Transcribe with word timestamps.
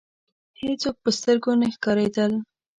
هېڅوک 0.61 0.95
په 1.03 1.09
سترګو 1.17 1.51
نه 1.61 1.67
ښکاریدل. 1.73 2.31